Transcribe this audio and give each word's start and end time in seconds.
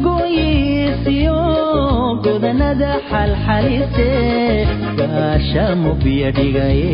hayeegooyiisiyo 0.10 1.38
godanada 2.26 2.92
xalxalise 3.10 4.10
gaashaamu 5.00 5.92
biyo 6.04 6.30
dhigaye 6.38 6.94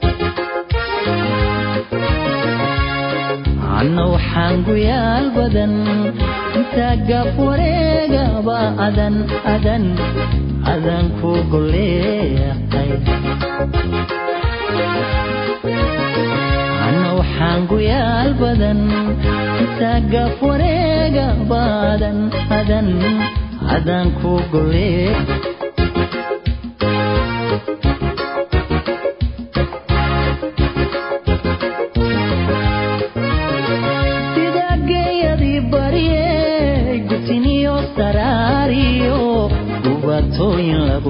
anna 3.81 4.03
waxaan 4.13 4.55
guyaal 4.67 5.25
badan 5.37 5.73
intaa 6.59 6.95
gaaf 7.09 7.35
wareegaba 7.47 8.59
adan 8.87 9.15
adan 9.53 9.83
adan 10.73 11.05
ku 11.19 11.31
goleeqay 11.53 12.89
anna 16.87 17.09
waxaan 17.19 17.59
guyaal 17.71 18.29
badan 18.41 18.79
intaa 19.63 19.97
gaaf 20.13 20.37
wareegaba 20.49 21.61
adan 21.93 22.17
adan 22.59 22.87
adan 23.77 24.05
ku 24.21 24.31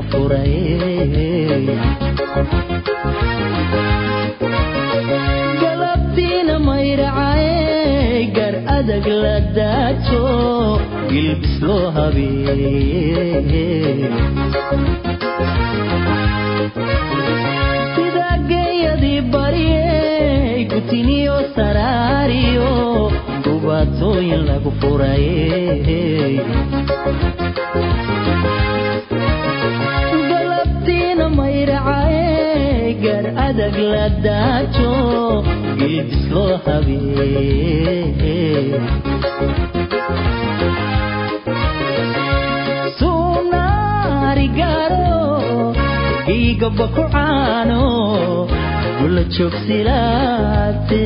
golee 0.10 1.78
galabtiina 5.62 6.56
mayracay 6.68 8.32
gar 8.38 8.56
adag 8.78 9.06
la 9.24 9.36
daajo 9.58 10.24
gilbis 11.12 11.56
loo 11.68 11.86
habeeye 11.98 13.66
sida 17.96 18.30
gutiniyo 20.72 21.38
saraariyo 21.56 22.72
gubatooyin 23.46 24.42
lagu 24.50 24.72
furaye 24.82 26.42
gar 33.58 33.68
adag 33.68 33.76
la 33.92 34.06
daajo 34.26 34.92
gilbis 35.80 36.24
loo 36.34 36.54
habeeye 36.66 38.38
suunaarigaaro 44.22 45.74
giigaba 46.28 46.86
ku 46.96 47.04
caano 47.14 47.84
gula 49.00 49.24
joogsilaate 49.36 51.04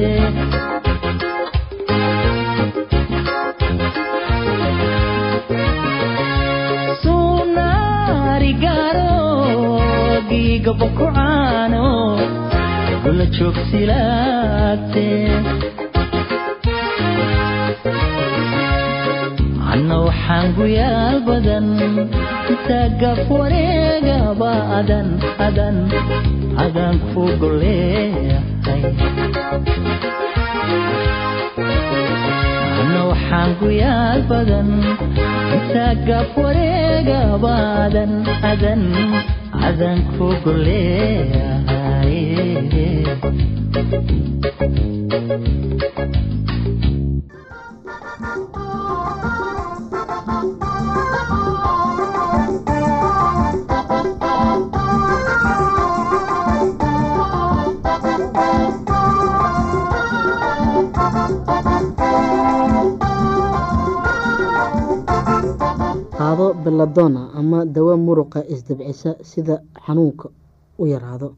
gaba 10.66 10.88
ku 10.98 11.06
caano 11.16 11.86
gula 13.04 13.26
joogsilaate 13.36 15.08
anna 19.74 19.96
waxaan 20.08 20.48
guyaal 20.58 21.18
badan 21.28 21.68
intaa 22.52 22.88
gaaf 23.02 23.22
wareegaba 23.40 24.52
adan 24.80 25.08
adan 26.66 26.96
ku 27.12 27.24
goleehay 27.42 28.36
anna 32.82 33.02
waxaan 33.12 33.50
guyaal 33.62 34.20
badan 34.32 34.70
intaa 35.58 35.94
gaaf 36.08 36.32
wareegaba 36.44 37.56
adan 38.52 38.82
adan 39.68 39.98
adan 40.14 40.16
ku 40.18 40.28
beladona 66.66 67.22
ama 67.40 67.60
dawo 67.66 67.94
muruqa 68.06 68.40
isdabcisa 68.54 69.12
sida 69.32 69.56
xanuunka 69.86 70.28
u 70.82 70.88
yaraado. 70.94 71.30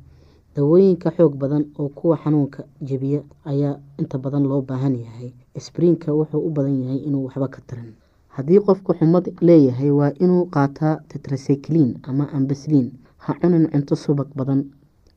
Dawooyinka 0.55 1.11
xoog 1.17 1.33
badan 1.41 1.63
oo 1.79 1.89
kuwa 1.97 2.15
xanuunka 2.23 2.63
jebiya 2.81 3.21
ayaa 3.45 3.75
inta 3.99 4.17
badan 4.17 4.43
loo 4.49 4.61
baahan 4.61 4.95
yahay. 4.95 5.29
Sbriinka 5.65 6.13
wuxuu 6.13 6.41
u 6.47 6.49
badan 6.49 6.81
yahay 6.81 6.97
inuu 7.07 7.25
waxba 7.27 7.47
ka 7.47 7.61
tarin. 7.67 7.93
Haddii 8.35 8.59
qofku 8.65 8.93
xumad 8.97 9.25
leeyahay 9.41 9.91
waa 9.91 10.11
inuu 10.23 10.45
qaataa 10.55 10.95
tetracyclin 11.09 11.97
ama 12.03 12.25
ambasliin 12.33 12.91
ha 13.17 13.33
cunin 13.41 13.67
cunto 13.71 13.95
subag 13.95 14.27
badan 14.35 14.63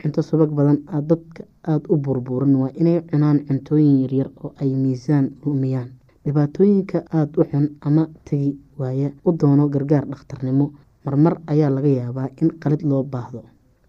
cunto 0.02 0.22
subag 0.22 0.50
badan 0.52 0.78
dadka 1.08 1.44
aada 1.64 1.86
u 1.88 1.96
burburin. 1.96 2.54
Waa 2.56 2.72
inay 2.80 3.00
cunaan 3.10 3.44
cuntooyin 3.46 4.00
yaryar 4.02 4.28
oo 4.44 4.52
ay 4.60 4.70
miisaan 4.74 5.30
lumiyaan 5.44 5.88
dhibaatooyinka 6.24 6.98
aada 7.12 7.32
u 7.40 7.44
xun 7.50 7.66
ama 7.80 8.06
tegi 8.24 8.56
waaya 8.78 9.10
u 9.24 9.32
doono 9.32 9.68
gargaar 9.68 10.04
dhakhtarnimo. 10.06 10.70
Marmar 11.04 11.40
ayaa 11.46 11.70
laga 11.70 11.88
yaabaa 11.88 12.28
in 12.42 12.50
qalid 12.60 12.82
loo 12.82 13.02
baahdo. 13.02 13.42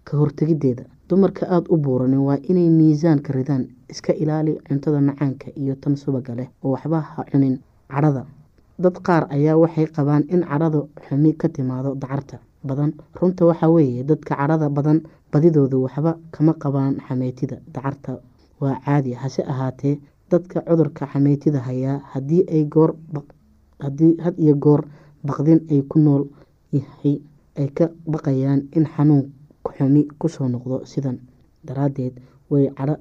Ka 0.06 0.18
hortegideeda 0.18 0.84
dumarka 1.10 1.46
aada 1.50 1.68
u 1.70 1.78
buuranin 1.78 2.20
waa 2.28 2.38
inay 2.50 2.70
miisaanka 2.70 3.34
ridaan 3.34 3.68
iska 3.90 4.14
ilaali 4.14 4.58
cuntada 4.68 5.02
macaanka 5.02 5.52
iyo 5.56 5.76
tan 5.76 5.96
subaga 5.96 6.36
leh 6.36 6.48
oo 6.64 6.72
waxba 6.72 7.02
ha 7.02 7.24
cunin. 7.32 7.60
Cadhada 7.92 8.26
dad 8.80 8.96
qaar 9.04 9.28
ayaa 9.30 9.58
waxay 9.58 9.86
qabaan 9.92 10.24
in 10.30 10.42
cadhada 10.48 10.88
xumi 11.08 11.34
ka 11.38 11.50
timaado 11.50 11.96
dacarta 11.96 12.40
badan. 12.64 12.94
Runta 13.20 13.46
waxaa 13.46 13.70
weeye 13.70 14.04
dadka 14.04 14.36
cadhada 14.36 14.70
badan 14.70 15.04
badidoodu 15.34 15.84
waxba 15.84 16.16
kama 16.32 16.54
qabaan 16.54 16.96
xameytida 17.08 17.60
dacarta. 17.74 18.20
Waa 18.62 18.80
caadi 18.86 19.14
hase 19.14 19.44
ahaatee 19.44 20.00
dadka 20.32 20.62
cudurka 20.68 21.04
xameytida 21.12 21.60
hayaa 21.68 21.98
haddii 22.14 22.44
ay 22.56 22.64
goor 22.74 22.92
had 24.24 24.36
iyo 24.44 24.56
goor 24.56 24.82
baqdin 25.24 25.60
ay 25.72 25.82
ku 25.92 26.00
nool 26.00 26.24
yahay 26.72 27.22
ay 27.60 27.68
ka 27.78 27.86
baqayaan 28.14 28.62
in 28.78 28.86
xanuun 28.96 29.24
xumi 29.78 30.02
ku 30.20 30.28
soo 30.30 30.48
noqdo 30.48 30.86
sidan 30.86 31.18
daraadeed 31.68 32.14
way 32.52 32.66
cadho 32.78 32.96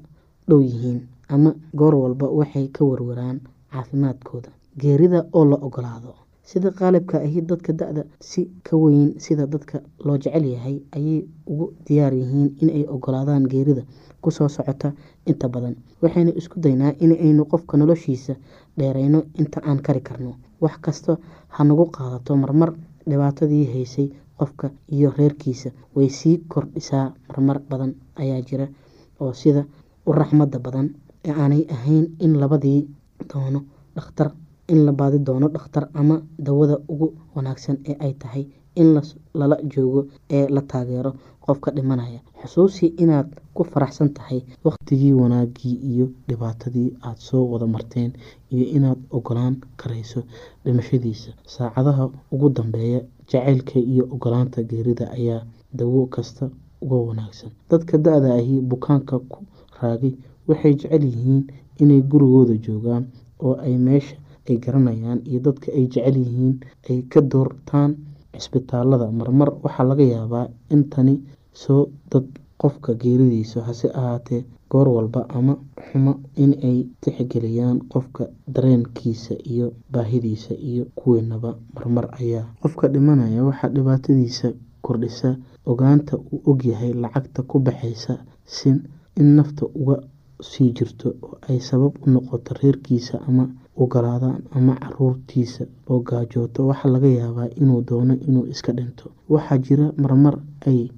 dhow 0.48 0.60
yihiin 0.62 1.00
ama 1.28 1.50
goor 1.74 1.94
walba 1.94 2.26
waxay 2.38 2.66
ka 2.68 2.84
warwaraan 2.84 3.40
caafimaadkooda. 3.72 4.50
Geerida 4.80 5.26
oo 5.32 5.44
la 5.44 5.56
ogolaado 5.56 6.14
sida 6.42 6.70
qaalibka 6.70 7.18
ahi 7.26 7.40
dadka 7.42 7.72
da-da 7.72 8.02
si 8.20 8.50
ka 8.66 8.76
weyn 8.76 9.14
sida 9.24 9.46
dadka 9.46 9.80
loo 10.04 10.16
jecel 10.18 10.44
yahay 10.44 10.76
ayay 10.96 11.24
ugu 11.46 11.72
diyaar 11.86 12.14
yihiin 12.14 12.48
inay 12.62 12.84
ogolaadaan 12.94 13.46
geerida 13.52 13.82
ku 14.22 14.30
soo 14.30 14.48
socota 14.48 14.92
inta 15.26 15.48
badan. 15.48 15.74
Waxaynu 16.02 16.32
isku 16.36 16.60
daynaa 16.60 16.92
inaynu 17.00 17.44
qofka 17.44 17.76
noloshiisa 17.76 18.34
dheereyno 18.78 19.22
inta 19.38 19.60
aan 19.68 19.80
kari 19.82 20.00
karno. 20.00 20.34
Wax 20.60 20.76
kasta 20.80 21.16
ha 21.48 21.64
nagu 21.64 21.86
qaadato 21.96 22.36
marmar 22.36 22.72
dhibaatadii 23.08 23.64
haysay 23.72 24.08
qofka 24.38 24.70
iyo 24.92 25.12
reerkiisa. 25.18 25.70
Way 25.96 26.08
sii 26.08 26.38
kordhisaa 26.48 27.12
marmar 27.28 27.58
badan 27.70 27.94
ayaa 28.16 28.40
jira 28.48 28.66
oo 29.20 29.32
sida 29.32 29.64
u 30.06 30.12
raxmada 30.12 30.58
badan 30.58 30.86
ee 31.24 31.32
aanay 31.32 31.64
ahayn 31.74 32.06
in 32.18 32.32
labadii 32.40 32.88
doono 33.32 33.60
dhakhtar 33.96 34.30
in 34.68 34.84
la 34.86 34.92
baadi 34.92 35.18
doono 35.18 35.48
dhakhtar 35.48 35.88
ama 35.94 36.22
dawada 36.38 36.76
ugu 36.88 37.08
wanaagsan 37.34 37.76
ee 37.90 37.96
ay 38.00 38.12
tahay 38.14 38.44
in 38.76 38.94
lala 39.34 39.56
joogo 39.74 40.06
ee 40.30 40.46
la 40.48 40.62
taageero 40.62 41.12
qofka 41.44 41.70
dhimanaya. 41.76 42.20
Xusuusi 42.42 42.86
inaad 43.02 43.28
ku 43.60 43.64
faraxsan 43.72 44.08
tahay 44.16 44.40
waqtigii 44.64 45.12
wanaagii 45.20 45.74
iyo 45.92 46.06
dhibaatadii 46.28 46.88
aada 47.04 47.20
soo 47.28 47.44
wada 47.52 47.66
marteen 47.74 48.10
iyo 48.54 48.64
inaad 48.76 49.00
ogolaan 49.16 49.54
karayso 49.80 50.20
dhimashadiisa. 50.64 51.30
Saacadaha 51.54 52.04
ugu 52.32 52.48
dambeeya 52.56 53.00
jacaylka 53.30 53.76
iyo 53.92 54.04
ogolaanta 54.14 54.62
geerida 54.70 55.10
ayaa 55.12 55.44
dawo 55.78 56.06
kasta 56.06 56.48
uga 56.80 56.96
wanaagsan. 57.08 57.50
Dadka 57.70 57.98
da-da 57.98 58.34
ahi 58.40 58.60
bukaanka 58.70 59.18
ku 59.28 59.44
raagay 59.80 60.12
waxay 60.48 60.74
jecel 60.80 61.04
yihiin 61.04 61.44
inay 61.82 62.00
gurigooda 62.10 62.54
joogaan 62.64 63.04
oo 63.44 63.54
ay 63.66 63.76
meesha 63.86 64.16
ay 64.48 64.56
garanayaan 64.56 65.20
iyo 65.28 65.40
dadka 65.46 65.68
ay 65.76 65.84
jecel 65.92 66.16
yihiin 66.16 66.54
ay 66.88 67.02
ka 67.12 67.20
doortaan 67.20 67.90
cisbitaalada 68.40 69.12
marmar 69.12 69.52
waxaa 69.64 69.84
laga 69.90 70.04
yaabaa 70.14 70.46
in 70.72 70.82
tani 70.92 71.14
soo 71.52 71.82
dad 72.10 72.24
qofka 72.62 72.94
geeridiisa 73.02 73.60
hase 73.68 73.88
ahaatee 74.00 74.44
goor 74.70 74.88
walba 74.96 75.20
ama 75.38 75.54
xumo 75.86 76.12
inay 76.44 76.78
tixgeliyaan 77.00 77.78
qofka 77.92 78.24
dareenkiisa 78.54 79.34
iyo 79.52 79.72
baahidiisa 79.92 80.54
iyo 80.70 80.84
kuweenaba 80.98 81.50
marmar 81.74 82.06
ayaa 82.20 82.44
qofka 82.62 82.88
dhimanaya. 82.88 83.44
Waxaa 83.48 83.68
dhibaatadiisa 83.76 84.48
kordhisa 84.82 85.36
ogaanta 85.66 86.16
uu 86.18 86.40
ogyahay 86.50 86.92
lacagta 87.02 87.42
ku 87.42 87.58
baxaysa 87.58 88.14
in 89.20 89.26
nafta 89.36 89.66
uga 89.80 89.96
sii 90.50 90.70
jirto 90.76 91.08
oo 91.22 91.38
ay 91.48 91.58
sabab 91.60 91.92
u 92.06 92.10
noqoto 92.10 92.54
reerkiisa 92.62 93.20
ama 93.28 93.44
ogolaadaan 93.76 94.42
ama 94.56 94.74
caruurtiisa 94.82 95.64
oo 95.90 96.00
gaajooto. 96.00 96.66
Waxaa 96.70 96.90
laga 96.94 97.08
yaabaa 97.08 97.48
inuu 97.60 97.80
doono 97.88 98.14
inuu 98.28 98.46
iska 98.46 98.72
dhinto. 98.72 99.10
Waxaa 99.28 99.58
jira 99.58 99.92
marmar 99.96 100.38
ay 100.66 100.88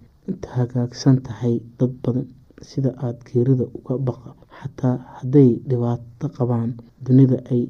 hagaagsan 0.57 1.17
tahay 1.27 1.61
dad 1.79 1.93
badan 2.03 2.27
sida 2.63 2.91
aada 3.05 3.19
geerida 3.29 3.65
uga 3.79 3.95
baqa 3.99 4.31
xataa 4.59 4.97
hadday 5.19 5.51
dhibaato 5.69 6.27
qabaan 6.37 6.71
dunida 7.05 7.39
ay 7.51 7.63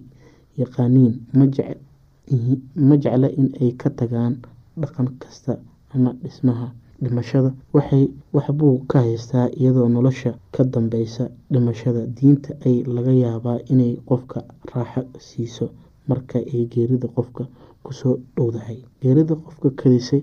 yaqaaniin 0.61 1.15
ma 2.89 2.95
jecla 3.03 3.29
in 3.41 3.49
ay 3.61 3.71
ka 3.81 3.89
tagaan 3.91 4.35
dhaqan 4.81 5.09
kasta 5.23 5.53
ama 5.95 6.13
dhismaha 6.23 6.67
dhimashada. 7.03 7.51
Waxbuu 8.35 8.85
ka 8.91 8.99
haystaa 9.01 9.49
iyadoo 9.61 9.89
nolosha 9.89 10.31
ka 10.55 10.63
dambeysa 10.65 11.25
dhimashada. 11.53 12.07
Diinta 12.07 12.51
ay 12.67 12.85
laga 12.95 13.13
yaabaa 13.13 13.59
inay 13.73 13.97
qofka 14.09 14.45
raaxo 14.75 15.03
siiso 15.19 15.67
marka 16.09 16.39
ay 16.39 16.67
geerida 16.73 17.09
qofka 17.17 17.45
ku 17.85 17.93
soo 17.93 18.15
dhowdahay. 18.37 18.79
Geerida 19.03 19.35
qofka 19.35 19.69
kadisay 19.81 20.23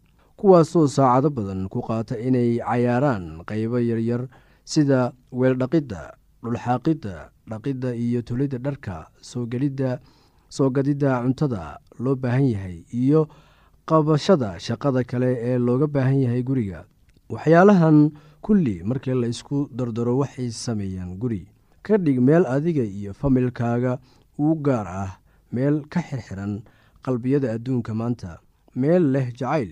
kuwaasoo 0.41 0.87
saacado 0.87 1.29
badan 1.29 1.69
ku 1.69 1.79
qaata 1.87 2.17
inay 2.27 2.57
cayaaraan 2.57 3.25
qaybo 3.49 3.77
yaryar 3.89 4.21
sida 4.65 5.13
weeldhaqidda 5.39 6.01
dhulxaaqidda 6.43 7.15
dhaqidda 7.51 7.89
iyo 8.05 8.21
tulidda 8.27 8.57
dharka 8.65 8.95
soogelidda 9.29 9.99
soo 10.49 10.69
gadidda 10.75 11.21
cuntada 11.23 11.77
loo 12.03 12.15
baahan 12.23 12.47
yahay 12.53 12.77
iyo 13.01 13.21
qabashada 13.85 14.57
shaqada 14.65 15.03
kale 15.03 15.29
ee 15.49 15.57
looga 15.67 15.87
baahan 15.87 16.17
yahay 16.25 16.41
guriga. 16.43 16.79
Waxyaalahan 17.29 17.97
kulli 18.41 18.75
markii 18.83 19.13
la 19.21 19.27
isku 19.33 19.69
dardaro 19.77 20.17
waxay 20.21 20.49
sameeyaan 20.51 21.17
guri. 21.21 21.45
Ka 21.85 21.97
dhig 21.97 22.17
meel 22.27 22.45
adiga 22.55 22.83
iyo 22.83 23.13
familkaaga 23.13 23.99
uu 24.39 24.55
gaar 24.65 24.87
ah 24.87 25.11
meel 25.53 25.85
ka 25.93 26.01
xirxiran 26.01 26.53
qalbiyada 27.05 27.53
adduunka 27.55 27.93
maanta 27.93 28.39
meel 28.75 29.03
leh 29.13 29.27
jacayl 29.39 29.71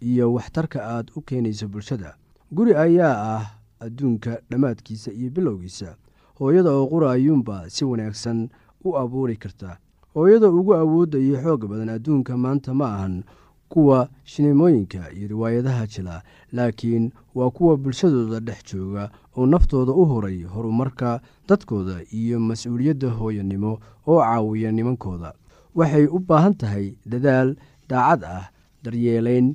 iyo 0.00 0.32
waxtarka 0.34 0.78
aad 0.84 1.10
u 1.16 1.20
keenayso 1.20 1.68
bulshada. 1.68 2.14
Guri 2.52 2.74
ayaa 2.74 3.16
ah 3.36 3.44
adduunka 3.80 4.40
dhammaadkiisa 4.50 5.12
iyo 5.12 5.30
bilowgiisa. 5.30 5.96
Hooyada 6.38 6.70
oo 6.72 6.86
qura 6.86 7.12
ayuunba 7.12 7.70
si 7.70 7.84
wanaagsan 7.84 8.48
u 8.84 8.96
abuuri 8.96 9.36
karta. 9.36 9.78
Hooyada 10.14 10.48
ugu 10.48 10.74
awoodda 10.74 11.18
iyo 11.18 11.36
xoog 11.42 11.66
badan 11.68 11.88
adduunka 11.88 12.36
maanta 12.36 12.74
ma 12.74 12.86
ahan 12.94 13.22
kuwa 13.68 14.08
shineemooyinka 14.24 15.12
iyo 15.12 15.28
riwaayadaha 15.28 15.86
jila 15.86 16.22
laakiin 16.52 17.12
waa 17.34 17.50
kuwa 17.50 17.76
bulshadooda 17.76 18.40
dhex 18.40 18.74
jooga 18.74 19.10
oo 19.36 19.46
naftooda 19.46 19.92
u 19.92 20.04
horay 20.04 20.42
horumarka 20.42 21.20
dadkooda 21.48 22.02
iyo 22.12 22.40
mas'uuliyadda 22.40 23.08
hooyanimo 23.10 23.78
oo 24.06 24.20
caawiya 24.20 24.72
nimankooda. 24.72 25.32
Waxay 25.74 26.06
u 26.06 26.18
baahan 26.18 26.54
tahay 26.54 26.94
dadaal 27.06 27.54
daacad 27.88 28.24
ah 28.24 28.50
daryeelayn 28.82 29.54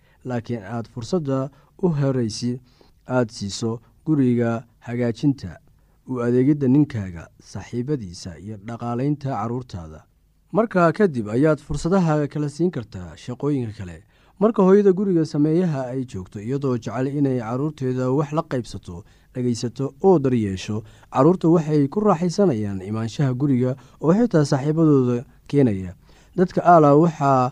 laakiin 0.25 0.63
aad 0.63 0.87
fursadda 0.93 1.49
u 1.83 1.89
horaysi 1.89 2.59
aad 3.07 3.29
siiso 3.29 3.79
guriga 4.05 4.63
hagaajinta. 4.79 5.57
U 6.09 6.19
adeegidda 6.25 6.67
ninkaaga 6.67 7.27
saaxiibadiisa 7.43 8.37
iyo 8.39 8.57
dhaqaalaynta 8.67 9.29
carruurtaada 9.29 10.03
markaa 10.51 10.91
kadib 10.91 11.29
ayaad 11.29 11.59
fursadaha 11.59 12.27
kala 12.27 12.49
siin 12.49 12.71
kartaa 12.71 13.15
shaqooyinka 13.17 13.73
kale. 13.77 14.03
Marka 14.41 14.63
hooyada 14.63 14.91
guriga 14.91 15.25
sameeyaha 15.25 15.81
ay 15.93 16.03
joogto 16.05 16.39
iyadoo 16.41 16.77
jecel 16.77 17.07
inay 17.07 17.39
carruurteeda 17.39 18.09
wax 18.11 18.31
la 18.33 18.41
qaybsato 18.41 19.03
dhegaysato 19.33 19.93
oo 20.03 20.19
daryeesho 20.19 20.83
carruurta 21.13 21.47
waxay 21.49 21.87
ku 21.87 21.99
raaxaysanayaan 21.99 22.81
imaanshaha 22.81 23.33
guriga 23.33 23.75
oo 24.01 24.13
xitaa 24.13 24.45
saaxiibadooda 24.45 25.23
keenaya. 25.47 25.93
Dadka 26.35 26.61
aala 26.65 26.95
waxaa 26.95 27.51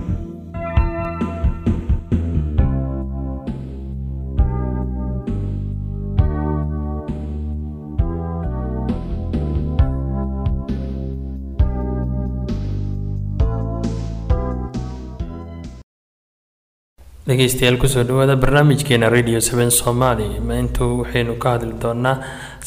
dhegeystayaal 17.31 17.77
ku 17.81 17.87
soo 17.87 18.03
dhawaada 18.03 18.35
barnaamijkeena 18.43 19.07
radio 19.15 19.39
seven 19.47 19.71
somaali 19.71 20.27
maanta 20.49 20.83
waxaynu 21.01 21.33
ka 21.43 21.49
hadli 21.55 21.73
doonaa 21.83 22.15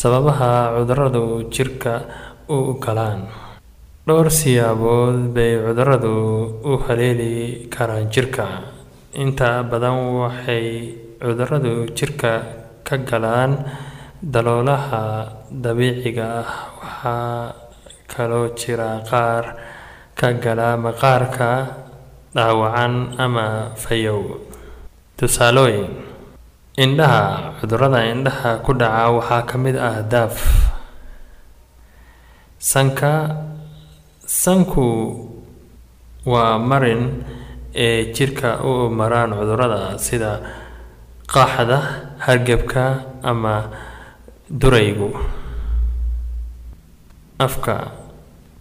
sababaha 0.00 0.50
cuduradu 0.77 1.24
jirka 1.55 1.92
u 2.57 2.59
galaan. 2.85 3.20
Dhowr 4.07 4.29
siyaabood 4.38 5.18
bay 5.37 5.53
cuduradu 5.64 6.14
u 6.70 6.72
haleeli 6.87 7.68
karaan 7.74 8.09
jirka. 8.14 8.46
Inta 9.22 9.50
badan 9.70 9.96
waxay 10.20 10.66
cuduradu 11.20 11.72
jirka 11.98 12.33
ka 12.87 12.96
galaan 13.11 13.53
daloolaha 14.33 15.03
dabiiciga 15.64 16.27
ah 16.40 16.50
waxaa 16.81 17.55
kaloo 18.12 18.46
jira 18.61 18.90
qaar 19.11 19.44
ka 20.18 20.29
gala 20.44 20.68
maqaarka 20.85 21.50
dhaawacan 22.37 22.94
ama 23.24 23.46
fayow 23.83 24.20
tusaalooyin. 25.18 25.88
Indhaha 26.74 27.55
cudurrada 27.61 28.00
indhaha 28.12 28.59
ku 28.64 28.72
dhaca 28.74 29.11
waxaa 29.14 29.42
ka 29.46 29.57
mid 29.59 29.77
ah 29.79 30.03
daaf. 30.03 30.35
Sanka 32.59 33.12
sanku 34.27 34.87
waa 36.27 36.59
marin 36.59 37.22
ee 37.74 38.11
jirka 38.16 38.59
u 38.64 38.88
maraan 38.90 39.31
cudurrada 39.38 39.94
sida 40.00 40.33
qaaxda 41.31 41.79
hargebka 42.24 42.85
ama 43.22 43.70
duraygu. 44.50 45.11
Afka 47.38 47.92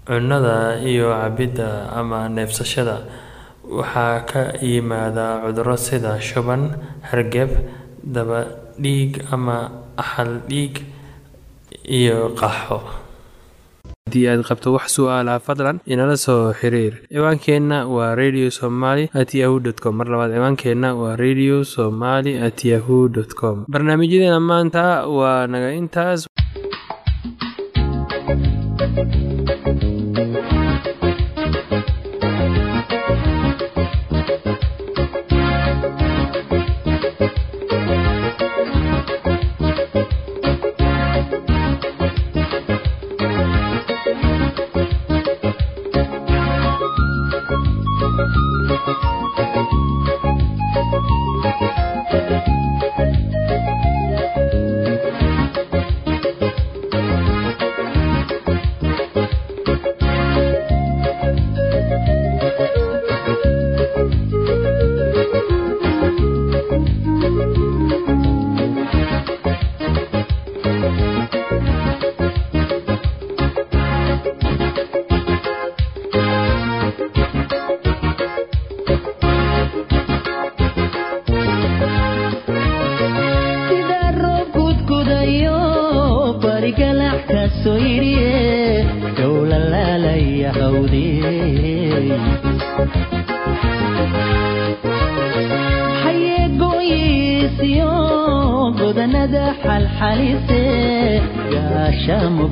cunnada 0.05 0.77
iyo 0.85 1.09
cabidda 1.15 1.89
ama 1.95 2.27
neefsashada 2.29 2.97
waxaa 3.63 4.25
ka 4.29 4.41
yimaada 4.61 5.41
cuduro 5.43 5.75
sida 5.77 6.19
shuban 6.19 6.75
hargeb 7.09 7.49
daba 8.03 8.45
dhiig 8.79 9.23
ama 9.31 9.71
axal 9.97 10.41
dhiig 10.49 10.83
iyo 11.87 12.35
qaxo. 12.39 12.79
Haddii 14.07 14.27
aad 14.29 14.41
qabto 14.47 14.73
wax 14.75 14.93
su'aalaha 14.99 15.39
fadlan 15.39 15.79
inala 15.87 16.17
soo 16.19 16.51
xiriir. 16.59 16.93
Ciwaankeenna 17.07 17.87
waa 17.87 18.15
radio 18.19 18.49
somaly 18.51 19.07
at 19.15 19.31
yahu 19.33 19.59
t 19.63 19.71
com. 19.81 19.95
Mar 19.95 20.07
labaad 20.11 20.31
ciwaankeenna 20.35 20.89
waa 21.01 21.15
radio 21.15 21.63
somaly 21.63 22.35
at 22.47 22.59
yahu 22.65 23.07
dt 23.15 23.31
com. 23.39 23.65
Barnaamijyadeena 23.71 24.39
maanta 24.39 25.07
waa 25.07 25.47
naga 25.47 25.71
intaas 25.71 26.27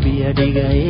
dhigay 0.05 0.81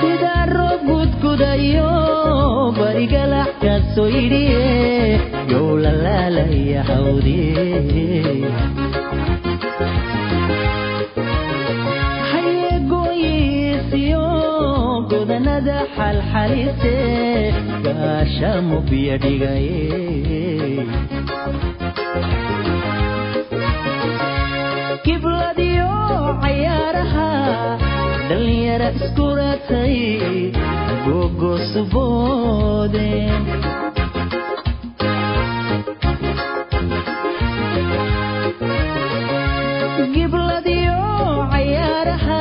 sida 0.00 0.34
roob 0.56 0.80
gudgudayo 0.88 1.90
barigalax 2.78 3.50
ka 3.62 3.74
soo 3.94 4.08
yidhiye 4.14 4.64
yow 5.52 5.68
lalaalaya 5.84 6.80
hawdiye 6.88 7.64
xayeegoyisiyo 12.86 14.24
godanada 15.10 15.78
xalxalise 15.96 16.94
gaashamo 17.84 18.76
biyo 18.88 19.16
dhigay 19.24 19.66
cayaaraha 26.42 27.28
dhallinyara 28.28 28.88
iskuratay 28.98 29.96
gogosuboode 31.06 33.10
gibladiyo 40.14 40.98
cayaaraha 41.52 42.40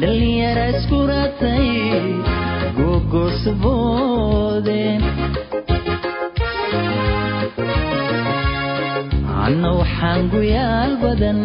dhallinyara 0.00 0.64
iskuratay 0.74 1.68
gogosuboode 2.78 4.82
anna 9.46 9.70
waxaan 9.80 10.20
guyaal 10.34 10.92
badan 11.02 11.40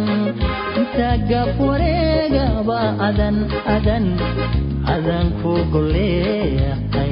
gaaf 0.98 1.58
wareegaba 1.68 2.80
adan 3.08 3.36
adan 3.76 4.06
adan 4.96 5.26
ku 5.42 5.54
goleeqay 5.74 7.12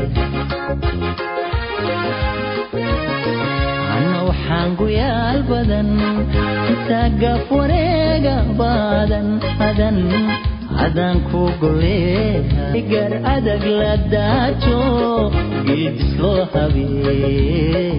anna 3.96 4.20
waxaan 4.30 4.70
guyaal 4.80 5.40
badan 5.50 5.90
gaaf 7.22 7.46
wareegaba 7.58 8.72
adan 9.02 9.28
adan 9.70 9.98
adan 10.86 11.16
ku 11.32 11.42
goleeqay 11.62 12.82
gar 12.92 13.12
adag 13.36 13.64
la 13.80 13.94
daajo 14.14 14.82
gilbis 15.66 16.12
loo 16.22 16.42
habee 16.54 17.92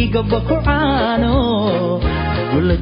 igaba 0.00 0.38
ku 0.48 0.56
caano 0.66 1.34
gula 2.50 2.76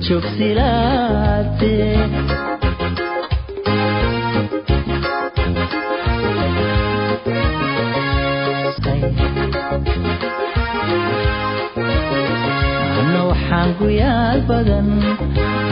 waxaan 13.30 13.70
guyaal 13.78 14.40
badan 14.48 14.88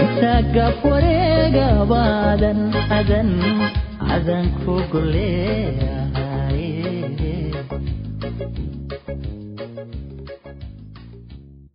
intaa 0.03 0.41
gaaf 0.55 0.79
wareegaba 0.91 2.03
adan 2.33 2.61
adan 2.99 3.31
adan 4.15 4.47
ku 4.63 4.75
goleeya 4.93 6.02